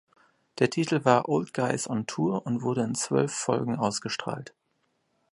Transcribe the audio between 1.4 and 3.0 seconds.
Guys on Tour" und wurde in